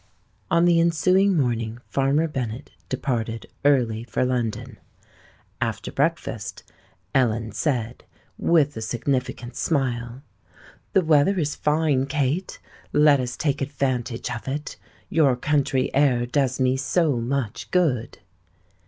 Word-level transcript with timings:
On 0.49 0.65
the 0.65 0.79
ensuing 0.79 1.37
morning 1.37 1.77
Farmer 1.85 2.27
Bennet 2.27 2.71
departed 2.89 3.45
early 3.63 4.03
for 4.03 4.25
London. 4.25 4.79
After 5.61 5.91
breakfast, 5.91 6.63
Ellen 7.13 7.51
said, 7.51 8.03
with 8.35 8.75
a 8.75 8.81
significant 8.81 9.55
smile: 9.55 10.23
"The 10.93 11.05
weather 11.05 11.37
is 11.37 11.55
fine, 11.55 12.07
Kate: 12.07 12.57
let 12.91 13.19
us 13.19 13.37
take 13.37 13.61
advantage 13.61 14.31
of 14.31 14.47
it. 14.47 14.75
Your 15.09 15.35
country 15.35 15.93
air 15.93 16.25
does 16.25 16.59
me 16.59 16.77
so 16.77 17.17
much 17.17 17.69
good." 17.69 18.17